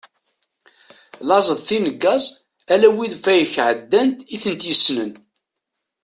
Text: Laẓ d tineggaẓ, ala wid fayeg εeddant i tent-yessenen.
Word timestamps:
Laẓ 1.27 1.47
d 1.57 1.59
tineggaẓ, 1.67 2.25
ala 2.73 2.89
wid 2.95 3.13
fayeg 3.23 3.53
εeddant 3.67 4.17
i 4.35 4.37
tent-yessenen. 4.43 5.11